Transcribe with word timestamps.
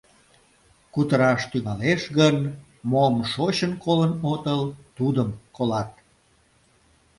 Кутыраш 0.93 1.41
тӱҥалеш 1.51 2.01
гын, 2.17 2.37
мом 2.91 3.15
шочын 3.33 3.71
колын 3.83 4.13
отыл, 4.31 4.61
тудым 4.97 5.29
колат. 5.55 5.91